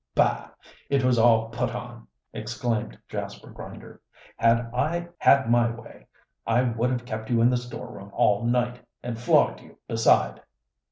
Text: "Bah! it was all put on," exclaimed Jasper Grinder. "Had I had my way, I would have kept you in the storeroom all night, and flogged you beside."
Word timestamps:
"Bah! 0.15 0.49
it 0.89 1.03
was 1.03 1.19
all 1.19 1.49
put 1.49 1.69
on," 1.75 2.07
exclaimed 2.33 2.97
Jasper 3.07 3.51
Grinder. 3.51 4.01
"Had 4.35 4.71
I 4.73 5.09
had 5.19 5.47
my 5.47 5.69
way, 5.69 6.07
I 6.47 6.63
would 6.63 6.89
have 6.89 7.05
kept 7.05 7.29
you 7.29 7.39
in 7.39 7.51
the 7.51 7.55
storeroom 7.57 8.09
all 8.15 8.43
night, 8.43 8.83
and 9.03 9.19
flogged 9.19 9.59
you 9.61 9.77
beside." 9.87 10.41